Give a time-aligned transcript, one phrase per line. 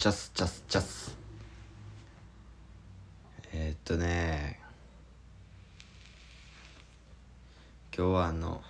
[0.00, 1.14] チャスチャスチャス。
[3.52, 4.58] えー、っとね。
[7.94, 8.62] 今日はあの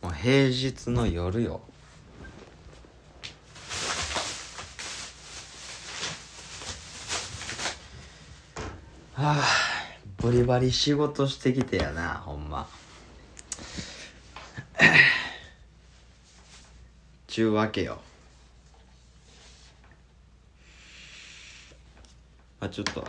[0.00, 1.60] もう平日の夜よ。
[9.16, 9.44] はあ
[10.22, 12.66] バリバリ仕事してきてやなほんま。
[17.26, 18.00] ちゅうわけよ。
[22.60, 23.00] まあちょっと。
[23.00, 23.06] や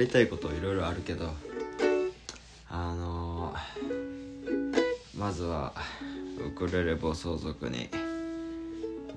[0.00, 1.32] りたいこといろいろあるけど。
[2.70, 5.72] あのー、まずは
[6.38, 7.88] ウクレレ暴走族に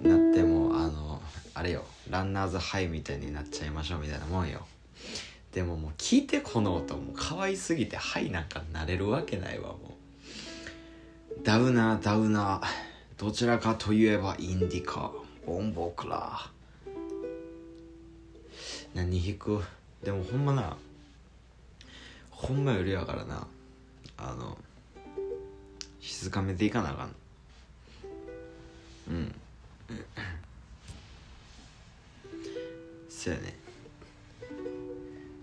[0.01, 1.21] なってもあの
[1.53, 1.83] あれよ。
[2.09, 4.65] ランナーズハイみたいになっちゃいましょうみたいなもんよ。
[5.53, 9.77] でももう聞いてこの音もう可愛すぎてハイなんかなれるわけないわも
[11.37, 11.43] う。
[11.43, 12.67] ダウナーダウナー。
[13.17, 15.11] どちらかといえばインディカ。
[15.45, 16.60] ボンボクラー。
[18.93, 19.61] 何弾く。
[20.03, 20.75] でもほんまな
[22.31, 23.45] ほんまよりやからな
[24.17, 24.57] あの
[25.99, 27.15] 静かめでいかなあかん。
[29.09, 29.35] うん。
[33.09, 33.55] そやね。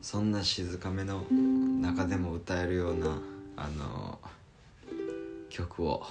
[0.02, 1.24] そんな静かめの
[1.80, 3.20] 中でも歌えるような
[3.56, 4.18] あの
[5.48, 6.04] 曲を。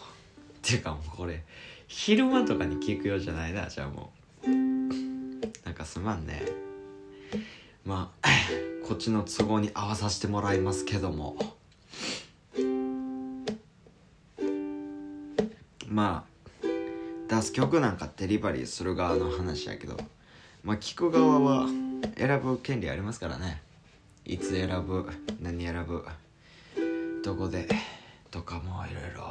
[0.58, 1.44] っていうかもうこれ
[1.88, 4.12] 昼間とかに聴くようじゃないなじゃあも
[4.44, 4.50] う。
[4.50, 6.67] なんかすまんね。
[7.86, 8.28] まあ
[8.88, 11.38] こっちの都合に合わさせてもらいますけども。
[15.88, 16.38] まあ
[17.28, 19.98] 出す曲なんかデリバリーする側の話やけど
[20.64, 21.68] まあ聞く側は
[22.16, 23.62] 選ぶ権利ありますからね。
[24.26, 25.08] いつ選ぶ
[25.42, 26.04] 何選ぶ
[27.24, 27.68] どこで
[28.30, 29.24] とかもいろいろ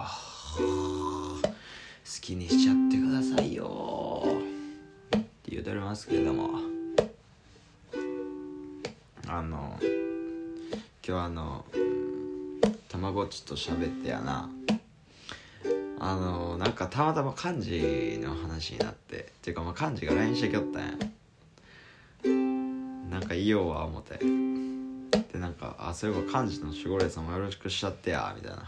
[1.42, 1.50] 好
[2.20, 4.24] きにしちゃってくださいよ。
[5.16, 6.75] って言うとりますけれども。
[9.36, 9.76] あの
[11.06, 11.66] 今日あの
[12.88, 14.48] たまごっちと喋ってやな。
[15.98, 20.92] あのなんかたまたま漢字の話になってっていうかまあ漢字が LINE してきよったんや。
[23.10, 24.16] なんかいいよわ思て。
[24.18, 28.56] でなんか「あそういえば漢字の守護霊さんもよろしくしちゃってや」みたいな。
[28.56, 28.60] っ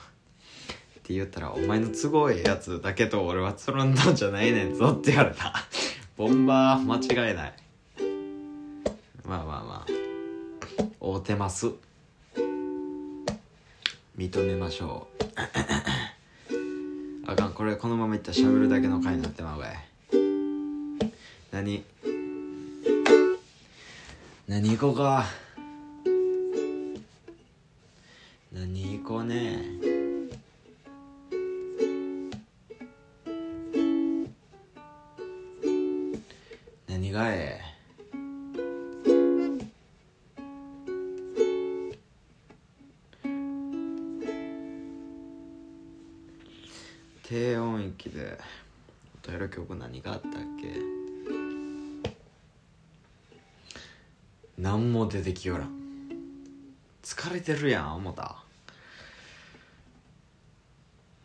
[1.03, 5.55] て言ったら「お前の都合ええやつだけと俺はつるんだんじゃないねんぞ」って言われた。
[6.19, 7.55] ボンバー間違いない。
[9.25, 10.08] まあまあまあ。
[11.13, 11.69] 合うてます。
[14.17, 15.25] 認めましょう。
[17.27, 17.55] あかん。
[17.55, 19.69] これこのままいったらしゃべるだけの回になってまうわ。
[19.69, 19.73] い
[21.51, 21.83] 何？
[24.47, 25.25] 何行こうか。
[28.53, 29.88] 何行こうね。
[47.29, 48.39] 低音域で
[49.23, 50.81] 歌える曲何があったっけ？
[54.57, 55.79] 何も出てきよらん。
[57.03, 58.43] 疲れてるやん思った。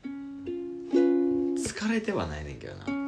[0.03, 3.02] 疲れてはないねんけどな。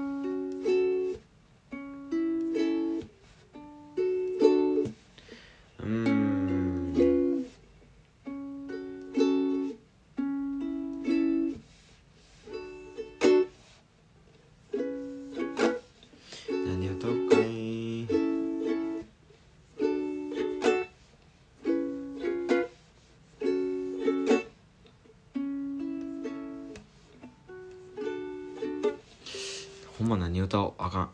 [30.05, 31.09] んま何歌おうあかん。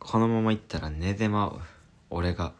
[0.00, 1.60] このままいったら寝てまう。
[2.10, 2.52] 俺が。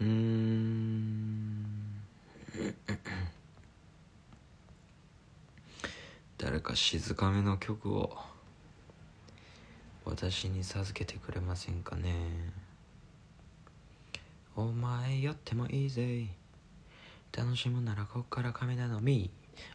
[0.00, 1.64] うん。
[6.36, 8.16] 誰か静かめの曲を。
[10.04, 12.52] 私に授けてくれませんかね。
[14.54, 16.26] お前やってもいいぜ。
[17.38, 19.30] 楽しむならこっから亀のみ。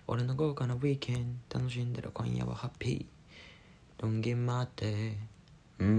[0.05, 4.03] 俺の豪華なウィーケン楽しんでる今夜はハッピー。
[4.03, 5.15] 論言待って。
[5.79, 5.93] うん。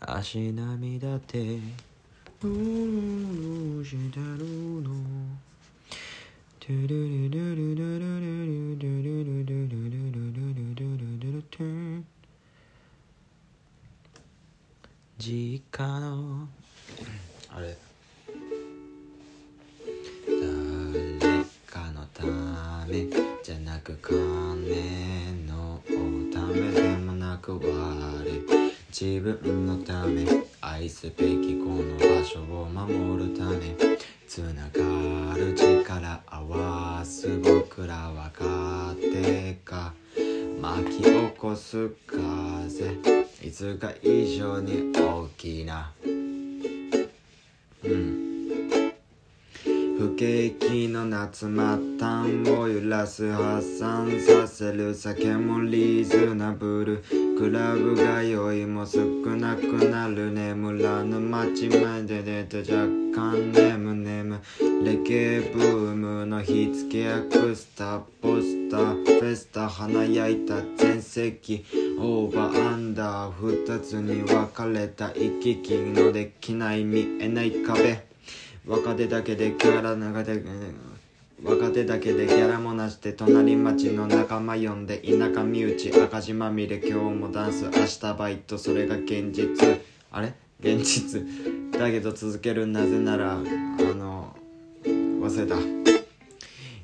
[0.00, 1.38] 足並みだって。
[2.42, 4.36] うーんしてる
[4.82, 4.90] の
[6.60, 7.85] トゥルルルルル
[27.52, 30.24] もなく悪い自分のため
[30.60, 33.76] 愛すべきこの場所を守るため
[34.26, 39.92] つながる力合わす僕らは勝手か
[40.60, 42.96] 巻き起こす風
[43.42, 45.92] いつか以上に大きな
[47.84, 48.25] うん
[49.98, 51.48] 不景気の夏末
[51.98, 54.94] 端を揺らす発散させる。
[54.94, 57.04] 酒もリーズナブル
[57.38, 64.40] クラブが酔いも少なくなる眠らぬ街まで出て若干眠眠。
[64.84, 71.64] レゲエブームの火付け役スターポスターフェスタ華やいた全席
[71.98, 78.05] オーバーアンダー二つに分かれた行き来のできない見えない壁。
[78.66, 80.42] 若手だけでキャラ長で
[81.44, 89.80] 若手だけでギャラもなして隣町の仲間呼んで田舎身内赤字まみれ今日もダンス明日バイトそれが現実。
[90.10, 90.34] あれ？
[90.60, 91.22] 現実。
[91.78, 93.36] だけど続けるなぜならあ
[93.94, 94.34] の
[95.20, 95.85] 忘れた。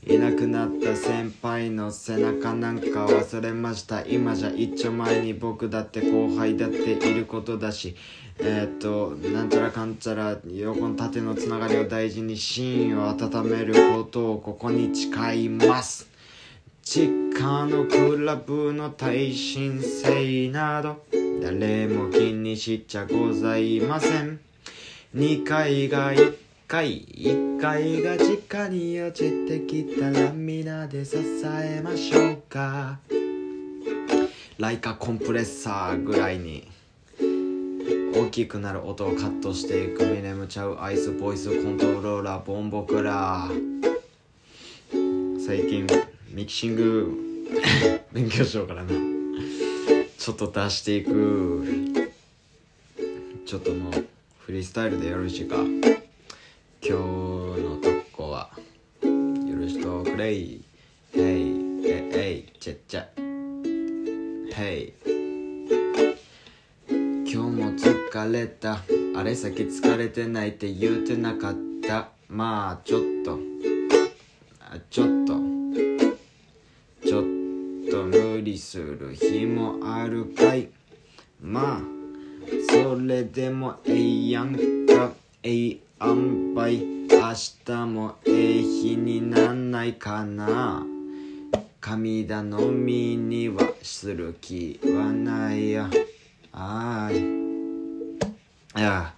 [0.04, 4.04] いなくなった先輩の背中なんか忘れました。
[4.04, 7.94] 今じゃ一丁前に僕だって後輩だっていることだし
[8.40, 16.10] えー、っとなんちゃらかんちゃら横の縦のつながりを大事に芯を温めることをここに誓います。
[16.82, 21.04] 実家のクラブの耐震性など
[21.40, 24.40] 誰も気にしちゃございません。
[25.14, 26.41] 2階が1
[26.72, 32.98] 階1階が地下に落ちてきたら皆で支えましょうか。
[34.56, 36.66] ライカコンプレッサーぐらいに
[38.14, 43.50] 大きくなる音をカットしていくミネムちゃうアイスボイスコントローラーボンボクラ
[45.44, 45.86] 最近
[46.30, 47.50] ミキシング
[48.14, 48.92] 勉強しようからな。
[50.16, 51.66] ちょっと出していく。
[53.44, 54.06] ちょっともう
[54.38, 55.58] フリースタイルでよろしいか。
[56.92, 57.06] 今日
[57.62, 58.50] のとこは。
[59.02, 59.08] よ
[59.58, 60.62] ろしくおくれい。
[61.14, 61.82] へい。
[61.86, 62.58] ええい。
[62.60, 63.08] ちゃっちゃ。
[64.54, 64.92] へい。
[66.90, 68.82] 今日も疲れた。
[69.16, 71.56] あれ先疲れてないって言うてなかっ
[71.88, 72.10] た。
[72.28, 73.38] まあちょっと。
[74.60, 75.40] あちょっと。
[77.08, 77.24] ちょっ
[77.90, 80.68] と無理する日もあるかい。
[81.40, 81.80] まあ
[82.70, 84.54] それでもええやん
[84.86, 85.14] か。
[85.42, 87.32] えいあんばい明
[87.64, 90.84] 日もええ日になんないかな。
[91.80, 95.88] 神頼みにはする気はないや。
[96.50, 98.80] あーい。
[98.82, 99.14] や。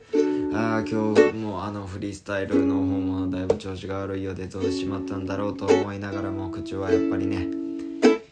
[0.52, 7.46] あ今日もあのフリースタイルの方もだいぶ調子が悪いようでどうしまったんだろうと思いながらも口はやっぱりね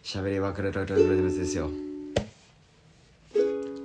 [0.04, 1.70] 喋り分かれるレベルですよ。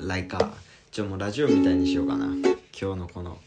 [0.02, 0.52] ライカ
[0.92, 2.26] ちょもうラジオみたいにしようかな。
[2.80, 3.38] 今日のこの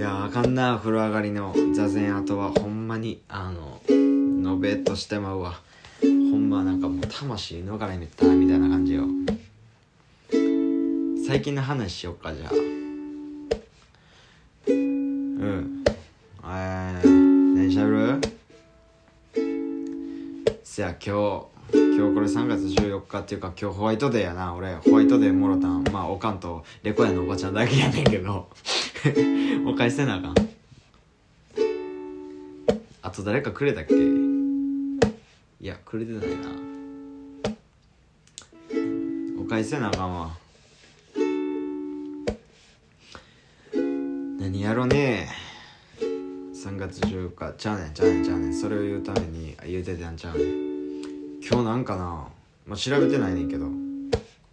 [0.00, 1.54] やあかんな風呂上がりの。
[1.74, 5.60] 座禅後はほんまにあののべっとしてまうわ。
[6.00, 9.04] ほんまなんかもう魂逃れめったみたいな感じよ。
[11.26, 12.50] 最近の話しよっかじゃあ。
[14.68, 15.84] うん。
[16.44, 17.08] えー、
[17.56, 18.20] 何しゃべる？
[20.64, 21.46] せや今日。
[21.72, 24.74] 今日これ3月14日っていうか今日ホワイトデーやな俺。
[24.76, 25.84] ホワイトデーもろたん。
[25.92, 28.48] まあおかんとレコヤのおばちゃんだけやねんけど。
[29.66, 30.34] お返しせなあかん。
[33.02, 33.94] あと誰かくれたっけ？
[33.94, 36.50] いやくれてないな。
[39.40, 40.36] お返しせなあかんわ。
[44.38, 45.28] 何やろね。
[46.00, 47.54] 3月14日。
[47.56, 48.54] ちゃうねんちゃうねんちゃうねん。
[48.54, 51.00] それを言うために言うてたんちゃうねん。
[51.42, 52.28] 今日なんかな、
[52.66, 53.70] まあ、調べてないねんけど。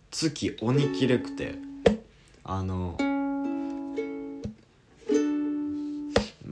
[0.10, 1.56] 月鬼きれくて。
[2.46, 2.98] あの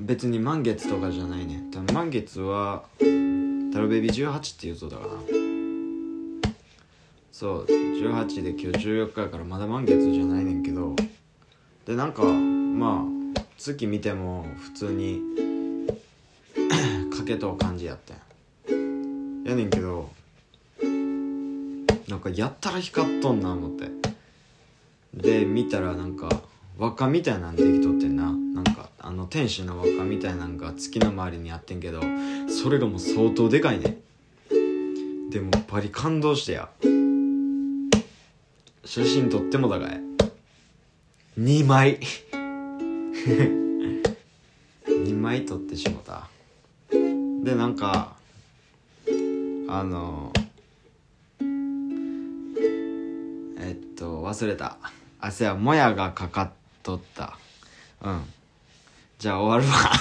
[0.05, 1.63] 別に満月とかじゃないね。
[1.91, 2.83] 満月は
[3.73, 5.09] タロベビー18っていうとだから
[7.31, 10.95] そう18で今日14日やからまだ満月じゃないねんけど。
[11.87, 13.03] でなんかま
[13.35, 15.21] あ月見ても普通に
[17.11, 19.43] かけとう感じやったん。
[19.43, 20.11] やねんけど
[22.07, 23.89] なんかやったら光っとんな思って。
[25.15, 26.29] で見たらなんか
[26.77, 28.25] 輪っかみたいなんできとってんな。
[28.25, 32.01] なんかあの天使の輪っかみたいなんが月の周りにやってんけど
[32.49, 33.97] それがもう相当でかいね。
[35.29, 36.69] でもバリ感動してや。
[38.83, 40.01] 写真撮ってもだかい
[41.39, 41.99] 2枚。
[44.85, 46.27] 2枚撮ってしもた。
[46.91, 48.17] でなんか
[49.67, 50.33] あの
[53.59, 54.77] えっと忘れた。
[55.21, 57.39] あせやもやがかかってとった。
[58.03, 58.21] うん。
[59.17, 59.91] じゃあ終わるわ。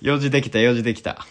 [0.00, 1.26] 用事できた用事できた。